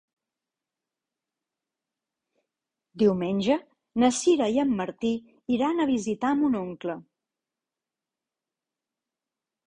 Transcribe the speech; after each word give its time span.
Diumenge 3.01 3.57
na 4.03 4.09
Sira 4.19 4.47
i 4.55 4.57
en 4.63 4.71
Martí 4.79 5.11
iran 5.57 5.83
a 5.83 5.87
visitar 5.91 6.31
mon 6.41 6.57
oncle. 6.61 6.97